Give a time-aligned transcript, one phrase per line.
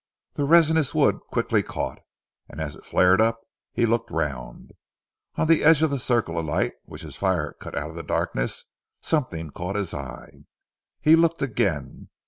[0.33, 1.99] The resinous wood quickly caught,
[2.49, 4.71] and as it flared up he looked round.
[5.35, 8.01] On the edge of the circle of light, which his fire cut out of the
[8.01, 8.65] darkness,
[8.99, 10.45] something caught his eye.
[11.01, 12.09] He looked again.